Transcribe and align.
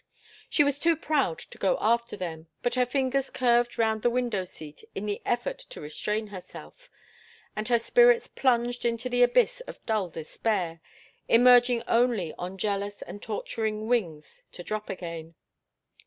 She 0.49 0.63
was 0.63 0.79
too 0.79 0.95
proud 0.95 1.37
to 1.37 1.59
go 1.59 1.77
after 1.79 2.17
them, 2.17 2.47
but 2.63 2.73
her 2.73 2.87
fingers 2.87 3.29
curved 3.29 3.77
round 3.77 4.01
the 4.01 4.09
window 4.09 4.45
seat 4.45 4.83
in 4.95 5.05
the 5.05 5.21
effort 5.27 5.59
to 5.69 5.79
restrain 5.79 6.25
herself, 6.29 6.89
and 7.55 7.67
her 7.67 7.77
spirits 7.77 8.25
plunged 8.25 8.83
into 8.83 9.09
an 9.09 9.21
abyss 9.21 9.61
of 9.67 9.85
dull 9.85 10.09
despair, 10.09 10.81
emerging 11.29 11.83
only 11.87 12.33
on 12.39 12.57
jealous 12.57 13.03
and 13.03 13.21
torturing 13.21 13.85
wings 13.87 14.43
to 14.53 14.63
drop 14.63 14.89
again. 14.89 15.35